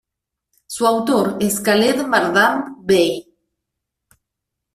[0.65, 3.23] Su autor es Khaled Mardam-Bey.